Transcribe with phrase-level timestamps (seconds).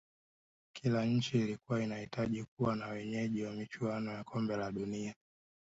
[0.73, 5.15] Kila nchi ilikuwa inahitaji kuwa wenyeji wa michuano ya kombe la dunia